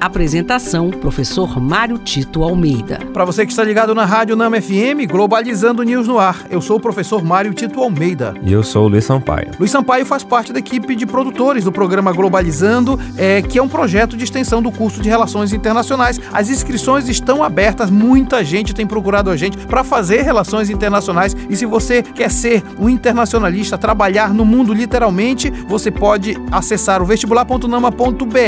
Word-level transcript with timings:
Apresentação: 0.00 0.88
Professor 0.88 1.60
Mário 1.60 1.98
Tito 1.98 2.42
Almeida. 2.42 3.00
Para 3.12 3.24
você 3.26 3.44
que 3.44 3.52
está 3.52 3.62
ligado 3.62 3.94
na 3.94 4.06
Rádio 4.06 4.34
Nama 4.34 4.60
FM, 4.60 5.06
Globalizando 5.06 5.82
News 5.82 6.08
no 6.08 6.18
ar. 6.18 6.46
Eu 6.48 6.62
sou 6.62 6.78
o 6.78 6.80
professor 6.80 7.22
Mário 7.22 7.52
Tito 7.52 7.82
Almeida. 7.82 8.34
E 8.42 8.50
eu 8.50 8.62
sou 8.62 8.86
o 8.86 8.88
Luiz 8.88 9.04
Sampaio. 9.04 9.50
Luiz 9.58 9.70
Sampaio 9.70 10.06
faz 10.06 10.24
parte 10.24 10.54
da 10.54 10.58
equipe 10.58 10.96
de 10.96 11.04
produtores 11.04 11.64
do 11.64 11.70
programa 11.70 12.12
Globalizando, 12.12 12.98
é, 13.16 13.42
que 13.42 13.58
é 13.58 13.62
um 13.62 13.68
projeto 13.68 14.16
de 14.16 14.24
extensão 14.24 14.62
do 14.62 14.72
curso 14.72 15.02
de 15.02 15.08
Relações 15.10 15.52
Internacionais. 15.52 16.18
As 16.32 16.48
inscrições 16.48 17.06
estão 17.06 17.44
abertas, 17.44 17.90
muita 17.90 18.42
gente 18.42 18.74
tem 18.74 18.86
procurado 18.86 19.28
a 19.28 19.36
gente 19.36 19.58
para 19.58 19.84
fazer 19.84 20.22
relações 20.22 20.70
internacionais. 20.70 21.36
E 21.48 21.54
se 21.54 21.66
você 21.66 22.02
quer 22.02 22.30
ser 22.30 22.62
um 22.78 22.88
internacionalista, 22.88 23.76
trabalhar 23.76 24.32
no 24.32 24.46
mundo 24.46 24.72
literalmente, 24.72 25.50
você 25.68 25.90
pode 25.90 26.36
acessar 26.50 27.02
o 27.02 27.04
vestibular.nama.br 27.04 28.38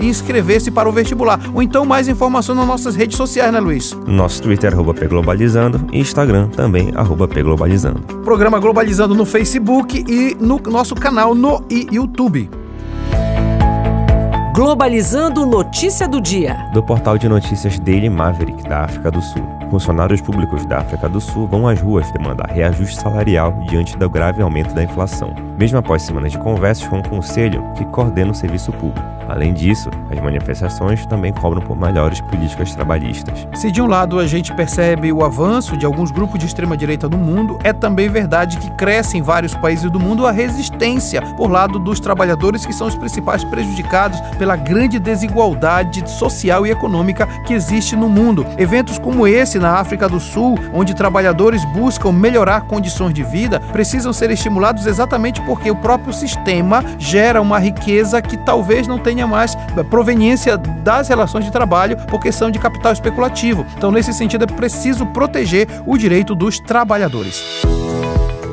e 0.00 0.06
inscrever-se 0.06 0.70
para 0.70 0.81
para 0.82 0.88
o 0.88 0.92
vestibular. 0.92 1.38
Ou 1.54 1.62
então 1.62 1.84
mais 1.84 2.08
informações 2.08 2.56
nas 2.56 2.66
nossas 2.66 2.96
redes 2.96 3.16
sociais, 3.16 3.52
né, 3.52 3.60
Luiz? 3.60 3.96
Nosso 4.04 4.42
Twitter, 4.42 4.72
arroba 4.72 4.92
Pglobalizando, 4.92 5.86
e 5.92 6.00
Instagram 6.00 6.48
também, 6.48 6.92
arroba 6.96 7.28
Pglobalizando. 7.28 8.00
Programa 8.24 8.58
Globalizando 8.58 9.14
no 9.14 9.24
Facebook 9.24 10.04
e 10.08 10.36
no 10.40 10.60
nosso 10.68 10.96
canal 10.96 11.36
no 11.36 11.64
YouTube. 11.70 12.50
Globalizando 14.54 15.46
Notícia 15.46 16.08
do 16.08 16.20
Dia. 16.20 16.68
Do 16.74 16.82
portal 16.82 17.16
de 17.16 17.28
notícias 17.28 17.78
Daily 17.78 18.10
Maverick, 18.10 18.62
da 18.68 18.80
África 18.80 19.10
do 19.10 19.22
Sul. 19.22 19.42
Funcionários 19.70 20.20
públicos 20.20 20.66
da 20.66 20.78
África 20.78 21.08
do 21.08 21.20
Sul 21.20 21.46
vão 21.46 21.66
às 21.66 21.80
ruas 21.80 22.10
demandar 22.10 22.50
reajuste 22.50 23.00
salarial 23.00 23.52
diante 23.68 23.96
do 23.96 24.10
grave 24.10 24.42
aumento 24.42 24.74
da 24.74 24.82
inflação, 24.82 25.34
mesmo 25.56 25.78
após 25.78 26.02
semanas 26.02 26.32
de 26.32 26.38
conversas 26.38 26.86
com 26.88 26.98
o 26.98 27.08
conselho 27.08 27.64
que 27.76 27.84
coordena 27.86 28.32
o 28.32 28.34
serviço 28.34 28.70
público. 28.72 29.21
Além 29.32 29.54
disso, 29.54 29.88
as 30.10 30.20
manifestações 30.20 31.06
também 31.06 31.32
cobram 31.32 31.62
por 31.62 31.74
melhores 31.74 32.20
políticas 32.20 32.74
trabalhistas. 32.74 33.48
Se 33.54 33.70
de 33.70 33.80
um 33.80 33.86
lado 33.86 34.18
a 34.18 34.26
gente 34.26 34.52
percebe 34.52 35.10
o 35.10 35.24
avanço 35.24 35.74
de 35.74 35.86
alguns 35.86 36.10
grupos 36.10 36.38
de 36.38 36.44
extrema-direita 36.44 37.08
no 37.08 37.16
mundo, 37.16 37.58
é 37.64 37.72
também 37.72 38.10
verdade 38.10 38.58
que 38.58 38.70
cresce 38.72 39.16
em 39.16 39.22
vários 39.22 39.54
países 39.54 39.90
do 39.90 39.98
mundo 39.98 40.26
a 40.26 40.30
resistência 40.30 41.22
por 41.34 41.50
lado 41.50 41.78
dos 41.78 41.98
trabalhadores 41.98 42.66
que 42.66 42.74
são 42.74 42.86
os 42.86 42.94
principais 42.94 43.42
prejudicados 43.42 44.20
pela 44.36 44.54
grande 44.54 44.98
desigualdade 44.98 46.06
social 46.10 46.66
e 46.66 46.70
econômica 46.70 47.26
que 47.46 47.54
existe 47.54 47.96
no 47.96 48.10
mundo. 48.10 48.44
Eventos 48.58 48.98
como 48.98 49.26
esse 49.26 49.58
na 49.58 49.78
África 49.78 50.10
do 50.10 50.20
Sul, 50.20 50.58
onde 50.74 50.94
trabalhadores 50.94 51.64
buscam 51.72 52.12
melhorar 52.12 52.66
condições 52.66 53.14
de 53.14 53.22
vida, 53.22 53.60
precisam 53.72 54.12
ser 54.12 54.30
estimulados 54.30 54.84
exatamente 54.84 55.40
porque 55.40 55.70
o 55.70 55.76
próprio 55.76 56.12
sistema 56.12 56.84
gera 56.98 57.40
uma 57.40 57.58
riqueza 57.58 58.20
que 58.20 58.36
talvez 58.36 58.86
não 58.86 58.98
tenha 58.98 59.21
tenha 59.22 59.26
mais 59.26 59.56
proveniência 59.88 60.56
das 60.56 61.08
relações 61.08 61.44
de 61.44 61.52
trabalho, 61.52 61.96
porque 62.08 62.32
são 62.32 62.50
de 62.50 62.58
capital 62.58 62.92
especulativo. 62.92 63.64
Então, 63.76 63.90
nesse 63.90 64.12
sentido, 64.12 64.44
é 64.44 64.46
preciso 64.46 65.06
proteger 65.06 65.68
o 65.86 65.96
direito 65.96 66.34
dos 66.34 66.58
trabalhadores. 66.58 67.42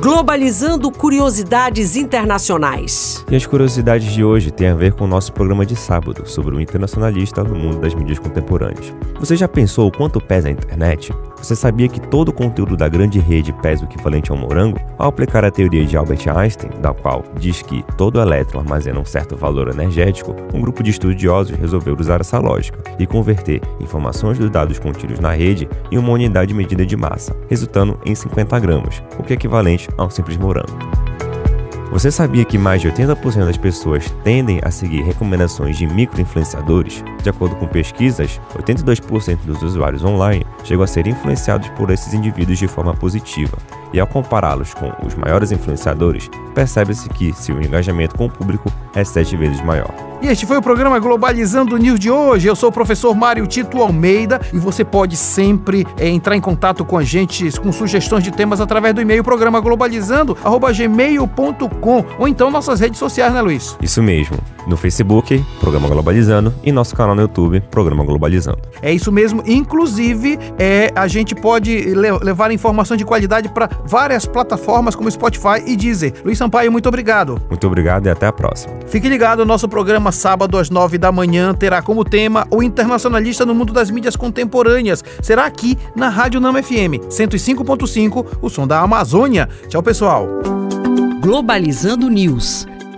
Globalizando 0.02 0.90
curiosidades 0.92 1.98
internacionais. 1.98 3.26
E 3.30 3.36
as 3.36 3.46
curiosidades 3.46 4.14
de 4.14 4.24
hoje 4.24 4.50
têm 4.50 4.70
a 4.70 4.76
ver 4.76 4.94
com 4.94 5.04
o 5.04 5.08
nosso 5.08 5.34
programa 5.34 5.66
de 5.66 5.76
sábado 5.76 6.24
sobre 6.26 6.56
o 6.56 6.62
internacionalista 6.62 7.44
no 7.44 7.56
mundo 7.56 7.80
das 7.80 7.94
mídias 7.94 8.18
contemporâneas. 8.18 8.94
Você 9.20 9.36
já 9.36 9.48
pensou 9.48 9.88
o 9.88 9.92
quanto 9.92 10.22
pesa 10.22 10.48
a 10.48 10.52
internet? 10.52 11.12
Você 11.42 11.56
sabia 11.56 11.88
que 11.88 12.02
todo 12.02 12.30
o 12.30 12.34
conteúdo 12.34 12.76
da 12.76 12.90
grande 12.90 13.18
rede 13.18 13.54
pesa 13.54 13.84
o 13.84 13.86
equivalente 13.86 14.32
a 14.32 14.36
um 14.36 14.38
morango? 14.38 14.80
Ao 14.98 15.08
aplicar 15.08 15.46
a 15.46 15.50
teoria 15.50 15.86
de 15.86 15.96
Albert 15.96 16.28
Einstein, 16.28 16.70
da 16.82 16.94
qual 16.94 17.24
diz 17.40 17.62
que 17.62 17.84
todo 17.98 18.20
elétron 18.20 18.60
armazena 18.60 19.00
um 19.00 19.06
certo 19.06 19.38
valor 19.38 19.70
energético, 19.70 20.36
um 20.54 20.60
grupo 20.60 20.84
de 20.84 20.92
estudiosos 20.92 21.58
resolveu 21.58 21.96
usar 21.98 22.20
essa 22.20 22.40
lógica 22.40 22.80
e 23.00 23.08
converter 23.08 23.62
informações 23.80 24.38
dos 24.38 24.50
dados 24.50 24.80
contidos 24.80 25.20
na 25.20 25.32
rede 25.32 25.68
em 25.90 25.98
uma 25.98 26.12
unidade 26.12 26.54
medida 26.54 26.86
de 26.86 26.98
massa, 26.98 27.36
resultando 27.50 27.98
em 28.06 28.14
50 28.14 28.60
gramas, 28.60 29.02
o 29.18 29.24
que 29.24 29.34
é 29.34 29.36
equivalente 29.36 29.90
a 29.98 30.04
um 30.04 30.10
simples 30.10 30.38
morango. 30.38 30.89
Você 31.92 32.12
sabia 32.12 32.46
que 32.46 32.56
mais 32.56 32.82
de 32.82 32.88
80% 32.88 33.46
das 33.46 33.58
pessoas 33.58 34.14
tendem 34.24 34.60
a 34.64 34.70
seguir 34.70 35.02
recomendações 35.02 35.76
de 35.76 35.88
microinfluenciadores? 35.88 37.04
De 37.24 37.30
acordo 37.32 37.56
com 37.56 37.66
pesquisas, 37.66 38.40
82% 38.56 39.40
dos 39.44 39.64
usuários 39.64 40.04
online 40.04 40.46
chegam 40.64 40.84
a 40.84 40.88
ser 40.88 41.08
influenciados 41.08 41.68
por 41.70 41.90
esses 41.90 42.14
indivíduos 42.14 42.60
de 42.60 42.68
forma 42.68 42.94
positiva. 42.94 43.58
E 43.94 44.00
ao 44.00 44.08
compará-los 44.08 44.74
com 44.74 44.92
os 45.06 45.14
maiores 45.16 45.52
influenciadores, 45.52 46.30
percebe-se 46.54 47.10
que 47.10 47.34
seu 47.34 47.62
engajamento 47.62 48.16
com 48.16 48.26
o 48.26 48.30
público 48.30 48.72
é 48.94 49.04
sete 49.04 49.36
vezes 49.36 49.62
maior. 49.64 49.92
E 50.22 50.28
este 50.28 50.46
foi 50.46 50.58
o 50.58 50.62
programa 50.62 51.00
Globalizando 51.00 51.78
News 51.78 51.98
de 51.98 52.12
hoje. 52.12 52.46
Eu 52.48 52.56
sou 52.56 52.70
o 52.70 52.72
professor 52.72 53.16
Mário 53.16 53.48
Tito 53.48 53.82
Almeida 53.82 54.42
e 54.54 54.60
você 54.60 54.84
pode 54.84 55.16
sempre 55.16 55.88
é, 55.98 56.10
entrar 56.10 56.36
em 56.36 56.42
contato 56.42 56.84
com 56.84 56.98
a 56.98 57.04
gente 57.04 57.50
com 57.60 57.72
sugestões 57.72 58.22
de 58.24 58.32
temas 58.32 58.60
através 58.60 58.94
do 58.94 59.02
e-mail 59.02 59.24
programa 59.24 59.62
globalizando@gmail.com 59.62 62.06
ou 62.20 62.28
então 62.28 62.52
nossas 62.52 62.82
redes 62.82 63.00
sociais, 63.00 63.34
né, 63.34 63.42
Luiz? 63.42 63.78
Isso 63.82 64.04
mesmo. 64.04 64.38
No 64.70 64.78
Facebook, 64.78 65.44
Programa 65.60 65.90
Globalizando, 65.90 66.54
e 66.64 66.72
nosso 66.72 66.96
canal 66.96 67.16
no 67.16 67.24
YouTube, 67.24 67.60
Programa 67.72 68.06
Globalizando. 68.06 68.60
É 68.82 68.94
isso 68.94 69.12
mesmo. 69.12 69.44
Inclusive, 69.46 70.40
é, 70.58 70.92
a 70.96 71.08
gente 71.08 71.36
pode 71.36 71.76
le 71.76 72.10
levar 72.20 72.52
informações 72.52 72.98
de 72.98 73.06
qualidade 73.06 73.50
para 73.50 73.70
várias 73.86 74.26
plataformas 74.26 74.96
como 74.96 75.10
Spotify 75.10 75.64
e 75.66 75.76
Deezer. 75.76 76.14
Luiz 76.24 76.38
Sampaio, 76.38 76.72
muito 76.72 76.88
obrigado. 76.88 77.42
Muito 77.50 77.68
obrigado 77.68 78.06
e 78.06 78.10
até 78.10 78.28
a 78.28 78.32
próxima. 78.32 78.74
Fique 78.88 79.10
ligado, 79.10 79.46
nosso 79.46 79.68
programa 79.68 79.90
programa 79.90 80.12
sábado 80.12 80.58
às 80.60 80.70
nove 80.70 81.00
da 81.00 81.12
manhã 81.12 81.52
terá 81.52 81.82
como 81.82 82.06
tema 82.06 82.46
o 82.52 82.62
internacionalista 82.62 83.44
no 83.44 83.56
mundo 83.56 83.74
das 83.74 83.90
mídias 83.90 84.16
contemporâneas. 84.16 85.04
Será 85.20 85.46
aqui 85.46 85.78
na 85.96 86.10
Rádio 86.10 86.40
Nama 86.40 86.62
FM 86.62 87.10
105.5, 87.10 88.26
o 88.40 88.50
som 88.50 88.68
da 88.68 88.80
Amazônia. 88.80 89.50
Tchau, 89.68 89.82
pessoal. 89.82 90.28
Globalizando 91.22 92.08
News, 92.08 92.68